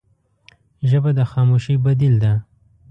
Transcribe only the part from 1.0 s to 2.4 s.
د خاموشۍ بدیل ده